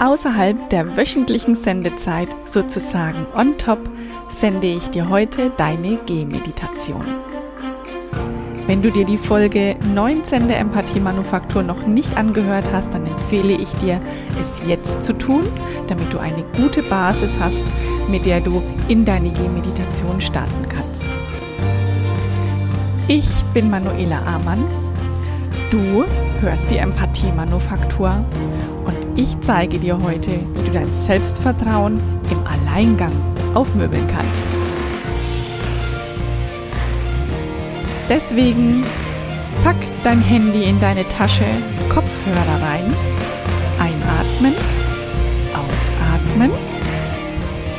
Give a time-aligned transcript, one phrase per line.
[0.00, 3.80] Außerhalb der wöchentlichen Sendezeit, sozusagen on top,
[4.28, 7.04] sende ich dir heute deine Gehmeditation.
[8.68, 13.54] Wenn du dir die Folge 19 der Empathie Manufaktur noch nicht angehört hast, dann empfehle
[13.54, 13.98] ich dir,
[14.40, 15.48] es jetzt zu tun,
[15.88, 17.64] damit du eine gute Basis hast,
[18.08, 21.08] mit der du in deine Gehmeditation starten kannst.
[23.08, 24.64] Ich bin Manuela Amann.
[25.70, 26.04] Du
[26.40, 28.24] hörst die Empathie Manufaktur
[28.84, 33.12] und ich zeige dir heute, wie du dein Selbstvertrauen im Alleingang
[33.54, 34.56] aufmöbeln kannst.
[38.08, 38.84] Deswegen
[39.64, 41.44] pack dein Handy in deine Tasche,
[41.88, 42.94] Kopfhörer rein,
[43.78, 44.54] einatmen,
[45.52, 46.50] ausatmen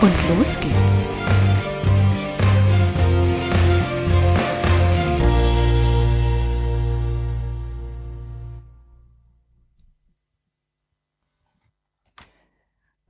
[0.02, 1.19] und los geht's.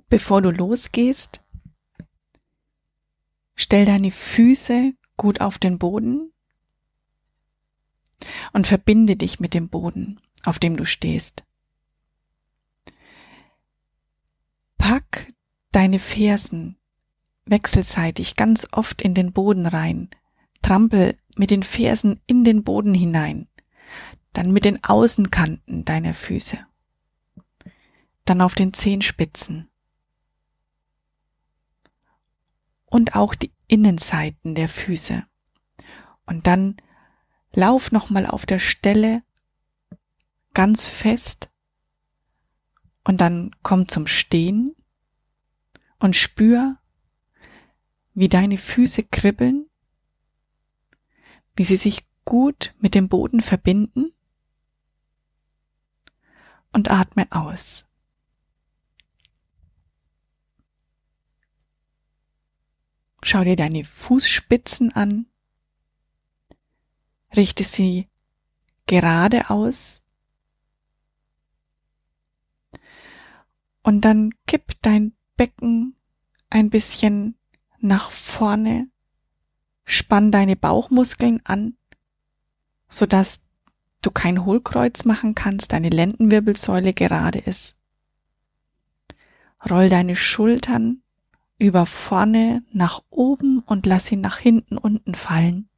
[0.10, 1.42] Bevor du losgehst,
[3.56, 6.34] stell deine Füße gut auf den Boden
[8.54, 11.46] und verbinde dich mit dem Boden, auf dem du stehst.
[14.78, 15.32] Pack
[15.72, 16.78] deine Fersen
[17.46, 20.10] wechselseitig ganz oft in den Boden rein,
[20.62, 23.48] trampel mit den Fersen in den Boden hinein,
[24.34, 26.60] dann mit den Außenkanten deiner Füße,
[28.26, 29.69] dann auf den Zehenspitzen,
[32.90, 35.24] und auch die Innenseiten der Füße.
[36.26, 36.78] Und dann
[37.54, 39.24] lauf nochmal auf der Stelle
[40.54, 41.50] ganz fest
[43.04, 44.76] und dann komm zum Stehen
[46.00, 46.78] und spür,
[48.14, 49.70] wie deine Füße kribbeln,
[51.56, 54.14] wie sie sich gut mit dem Boden verbinden
[56.72, 57.89] und atme aus.
[63.30, 65.28] Schau dir deine Fußspitzen an.
[67.38, 68.08] Richte sie
[68.88, 70.02] gerade aus.
[73.84, 75.96] Und dann kipp dein Becken
[76.50, 77.36] ein bisschen
[77.78, 78.90] nach vorne.
[79.86, 81.78] Spann deine Bauchmuskeln an,
[82.88, 83.42] sodass
[84.02, 87.76] du kein Hohlkreuz machen kannst, deine Lendenwirbelsäule gerade ist.
[89.70, 91.04] Roll deine Schultern
[91.60, 95.70] über vorne nach oben und lass ihn nach hinten unten fallen.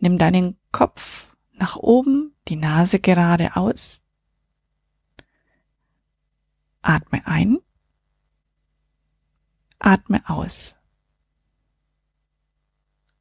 [0.00, 4.00] Nimm deinen Kopf nach oben, die Nase gerade aus.
[6.80, 7.58] Atme ein.
[9.78, 10.76] Atme aus.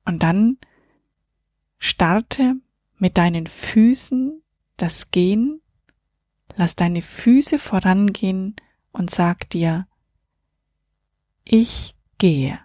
[0.05, 0.57] Und dann
[1.77, 2.55] starte
[2.97, 4.41] mit deinen Füßen
[4.77, 5.61] das Gehen.
[6.55, 8.55] Lass deine Füße vorangehen
[8.95, 9.87] und sag dir,
[11.43, 12.59] ich gehe.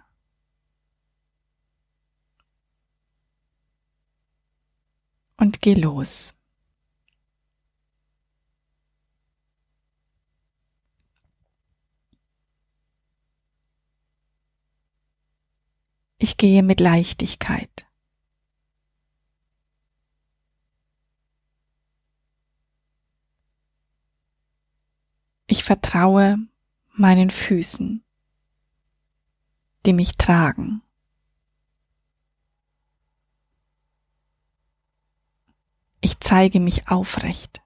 [5.37, 6.35] Und geh los.
[16.19, 17.90] Ich gehe mit Leichtigkeit.
[25.53, 26.39] Ich vertraue
[26.93, 28.05] meinen Füßen,
[29.85, 30.81] die mich tragen.
[36.01, 37.63] Ich zeige mich aufrecht.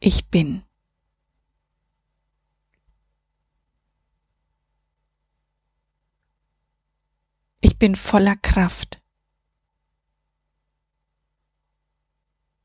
[0.00, 0.62] Ich bin.
[7.62, 9.00] Ich bin voller Kraft.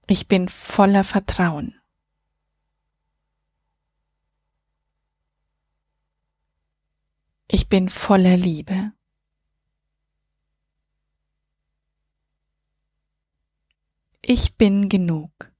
[0.08, 1.80] Ich bin voller Vertrauen.
[7.48, 8.92] Ich bin voller Liebe.
[14.22, 15.52] Ich bin genug.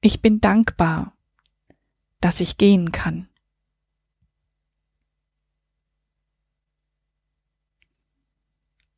[0.00, 1.16] Ich bin dankbar,
[2.20, 3.28] dass ich gehen kann.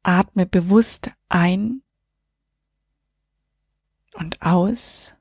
[0.06, 1.82] Atme bewusst ein
[4.14, 5.12] und aus.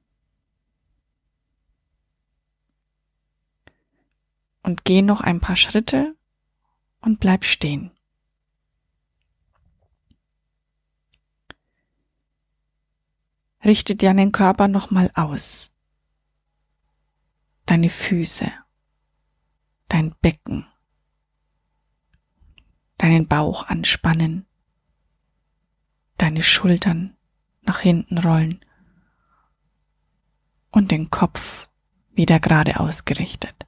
[4.62, 6.16] Und geh noch ein paar Schritte
[7.02, 7.90] und bleib stehen.
[13.64, 15.72] Richte deinen Körper nochmal aus.
[17.66, 18.52] Deine Füße,
[19.88, 20.68] dein Becken,
[23.00, 24.46] deinen Bauch anspannen,
[26.18, 27.16] deine Schultern
[27.62, 28.64] nach hinten rollen
[30.72, 31.70] und den Kopf
[32.12, 33.66] wieder gerade ausgerichtet.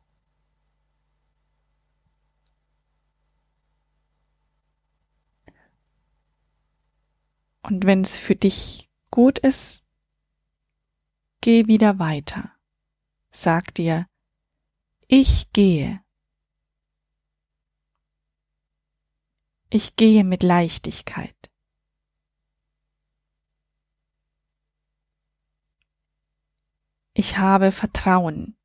[7.67, 9.83] Und wenn es für dich gut ist,
[11.41, 12.51] geh wieder weiter.
[13.31, 14.07] Sag dir,
[15.07, 16.01] ich gehe.
[19.69, 21.36] Ich gehe mit Leichtigkeit.
[27.19, 28.55] Ich habe Vertrauen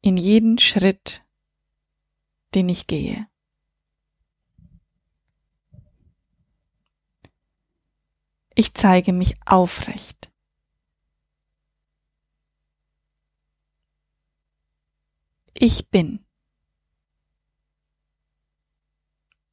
[0.00, 1.22] in jeden Schritt,
[2.54, 3.28] den ich gehe.
[8.54, 10.32] Ich zeige mich aufrecht.
[15.52, 16.24] Ich bin.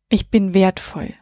[0.08, 1.14] Ich bin wertvoll.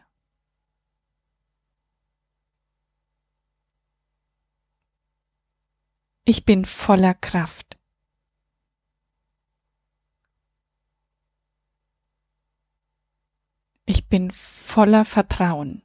[6.30, 7.78] Ich bin voller Kraft.
[13.86, 15.80] Ich bin voller Vertrauen.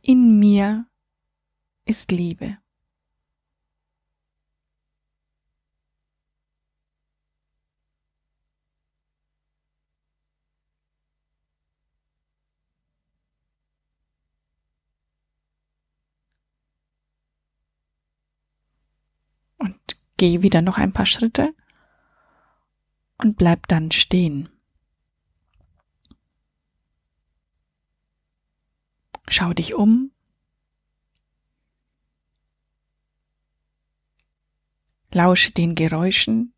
[0.00, 0.86] In mir
[1.84, 2.56] ist Liebe.
[19.58, 21.54] Und geh wieder noch ein paar Schritte
[23.18, 24.48] und bleib dann stehen.
[29.28, 30.12] Schau dich um.
[35.12, 36.54] Lausche den Geräuschen,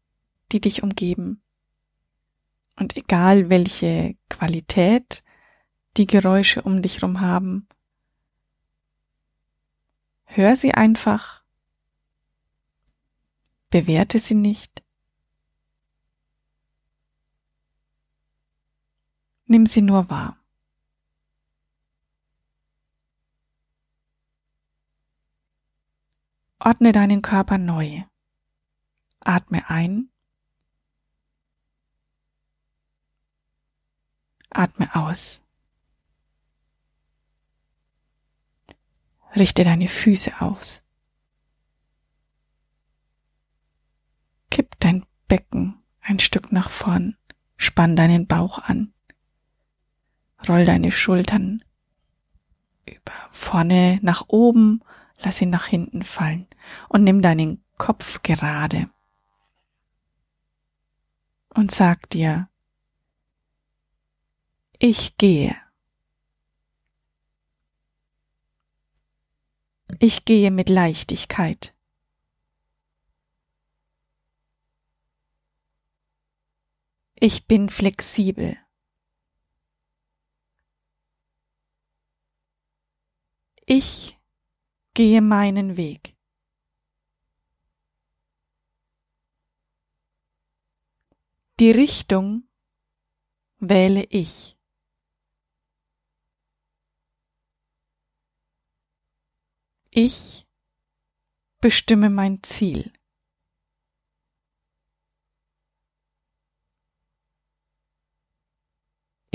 [0.52, 1.42] die dich umgeben.
[2.76, 5.24] Und egal welche Qualität
[5.96, 7.66] die Geräusche um dich herum haben,
[10.22, 11.42] hör sie einfach,
[13.70, 14.82] bewerte sie nicht,
[19.46, 20.38] nimm sie nur wahr.
[26.58, 28.02] Ordne deinen Körper neu.
[29.20, 30.10] Atme ein.
[34.50, 35.44] Atme aus.
[39.36, 40.82] Richte deine Füße aus.
[44.50, 47.16] Kipp dein Becken ein Stück nach vorn.
[47.56, 48.92] Spann deinen Bauch an.
[50.48, 51.64] Roll deine Schultern
[52.86, 54.82] über vorne nach oben
[55.18, 56.46] lass ihn nach hinten fallen
[56.88, 58.90] und nimm deinen Kopf gerade
[61.56, 62.48] und sag dir,
[64.78, 65.56] ich gehe.
[69.98, 71.74] Ich gehe mit Leichtigkeit.
[77.28, 78.56] Ich bin flexibel.
[83.66, 84.16] Ich
[84.94, 86.16] gehe meinen Weg.
[91.58, 92.48] Die Richtung
[93.58, 94.56] wähle ich.
[99.90, 100.46] Ich
[101.60, 102.95] bestimme mein Ziel.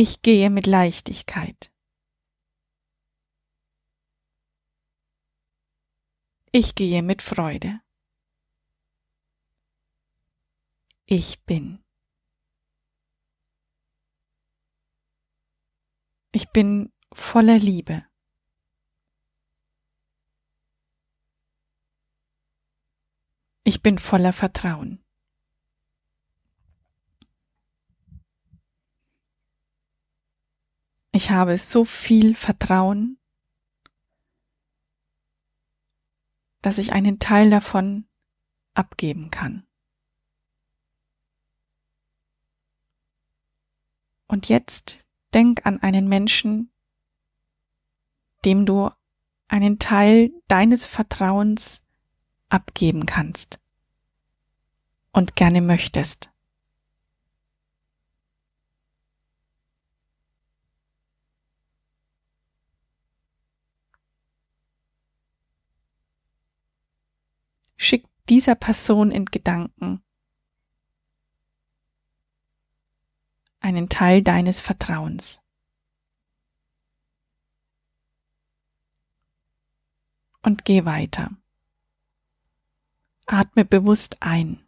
[0.03, 1.71] Ich gehe mit Leichtigkeit.
[6.51, 7.81] Ich gehe mit Freude.
[11.05, 11.83] Ich bin.
[16.31, 18.03] Ich bin voller Liebe.
[23.63, 25.05] Ich bin voller Vertrauen.
[31.21, 33.19] Ich habe so viel Vertrauen
[36.63, 38.07] dass ich einen Teil davon
[38.73, 39.67] abgeben kann.
[44.25, 46.71] Und jetzt denk an einen Menschen,
[48.43, 48.89] dem du
[49.47, 51.83] einen Teil deines Vertrauens
[52.49, 53.59] abgeben kannst
[55.11, 56.30] und gerne möchtest.
[67.81, 70.03] schickt dieser Person in Gedanken
[73.59, 75.41] einen Teil deines Vertrauens.
[80.43, 81.31] Und geh weiter.
[83.25, 84.63] Atme bewusst ein.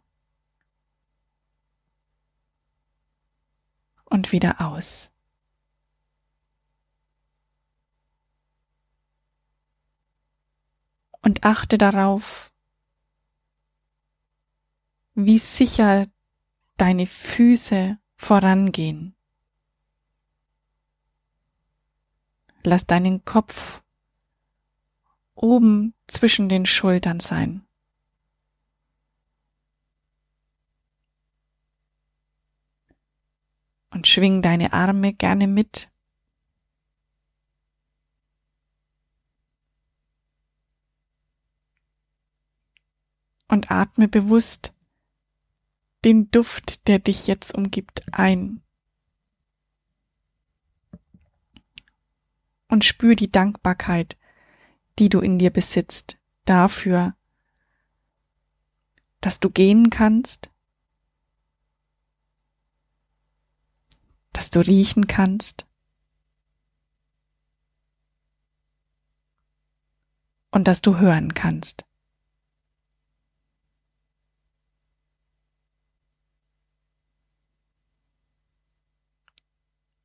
[4.06, 5.10] Und wieder aus.
[11.22, 12.52] Und achte darauf,
[15.14, 16.08] wie sicher
[16.76, 19.14] deine Füße vorangehen.
[22.62, 23.82] Lass deinen Kopf
[25.34, 27.66] oben zwischen den Schultern sein.
[33.90, 35.90] Und schwing deine Arme gerne mit.
[43.46, 44.74] Und atme bewusst
[46.04, 48.62] den Duft, der dich jetzt umgibt, ein.
[52.68, 54.16] Und spür die Dankbarkeit,
[54.98, 57.16] die du in dir besitzt, dafür,
[59.20, 60.50] dass du gehen kannst,
[64.32, 65.66] dass du riechen kannst
[70.50, 71.86] und dass du hören kannst.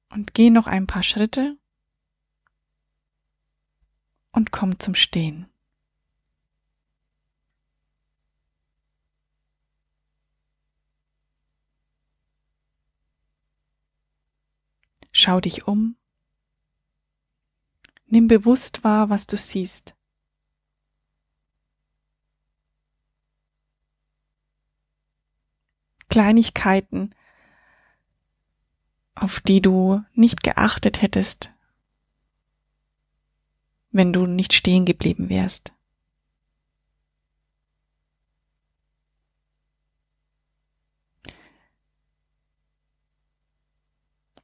[0.10, 1.58] Und geh noch ein paar Schritte
[4.32, 5.48] und komm zum Stehen.
[15.12, 15.96] Schau dich um.
[18.06, 19.96] Nimm bewusst wahr, was du siehst.
[26.10, 27.14] Kleinigkeiten,
[29.20, 31.54] auf die du nicht geachtet hättest,
[33.92, 35.74] wenn du nicht stehen geblieben wärst.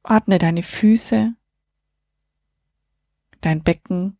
[0.02, 1.34] Ordne deine Füße,
[3.40, 4.18] dein Becken,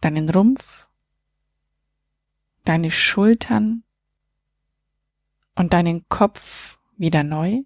[0.00, 0.86] deinen Rumpf,
[2.64, 3.82] deine Schultern
[5.56, 7.62] und deinen Kopf wieder neu.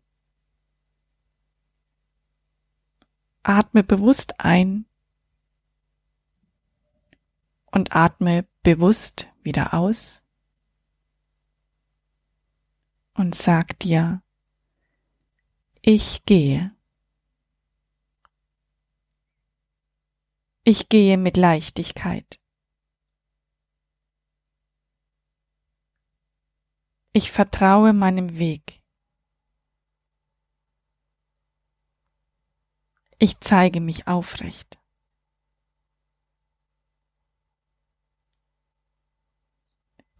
[3.44, 4.86] Atme bewusst ein
[7.70, 10.22] und atme bewusst wieder aus
[13.14, 14.22] und sag dir,
[15.82, 16.74] ich gehe.
[20.64, 22.40] Ich gehe mit Leichtigkeit.
[27.12, 28.83] Ich vertraue meinem Weg.
[33.26, 34.78] Ich zeige mich aufrecht.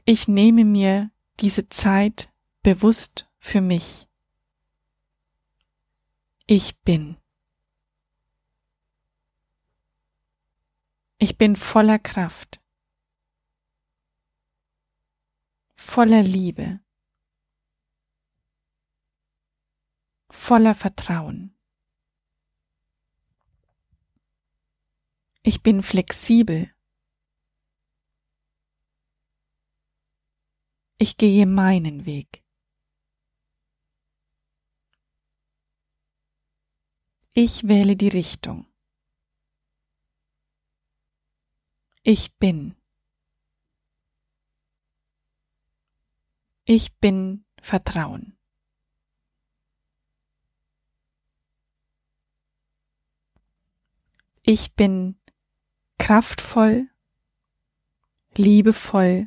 [0.06, 2.32] Ich nehme mir diese Zeit
[2.62, 4.08] bewusst für mich.
[6.46, 7.18] Ich bin.
[11.18, 12.62] Ich bin voller Kraft,
[15.76, 16.80] voller Liebe,
[20.30, 21.53] voller Vertrauen.
[25.46, 26.74] Ich bin flexibel.
[30.96, 32.42] Ich gehe meinen Weg.
[37.34, 38.66] Ich wähle die Richtung.
[42.02, 42.74] Ich bin.
[46.64, 48.38] Ich bin Vertrauen.
[54.42, 55.18] Ich bin
[56.04, 56.90] kraftvoll,
[58.36, 59.26] liebevoll,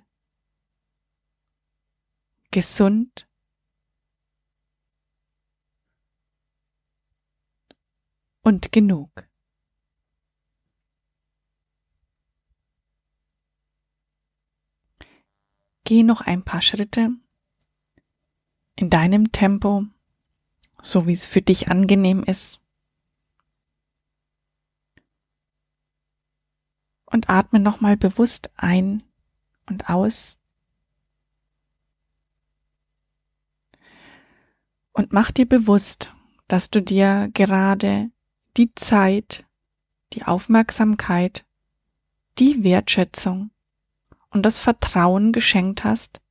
[2.52, 3.28] gesund
[8.44, 9.10] und genug.
[15.84, 17.10] Geh noch ein paar Schritte
[18.76, 19.88] in deinem Tempo,
[20.84, 22.67] so wie es für dich angenehm ist.
[27.08, 29.02] Und atme nochmal bewusst ein
[29.66, 30.38] und aus.
[34.92, 36.14] Und mach dir bewusst,
[36.48, 38.12] dass du dir gerade
[38.58, 39.46] die Zeit,
[40.14, 41.46] die Aufmerksamkeit,
[42.40, 43.52] die Wertschätzung
[44.30, 46.22] und das Vertrauen geschenkt hast,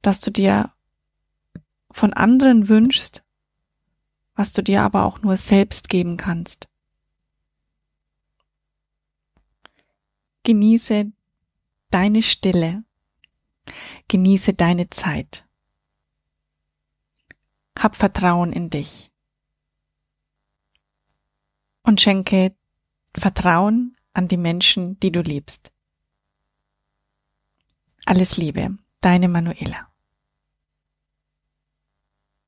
[0.00, 0.72] dass du dir
[1.90, 3.22] von anderen wünschst,
[4.34, 6.68] was du dir aber auch nur selbst geben kannst.
[10.44, 11.12] Genieße
[11.90, 12.84] deine Stille.
[14.08, 15.46] Genieße deine Zeit.
[17.78, 19.10] Hab Vertrauen in dich.
[21.84, 22.54] Und schenke
[23.14, 25.72] Vertrauen an die Menschen, die du liebst.
[28.04, 29.91] Alles Liebe, deine Manuela.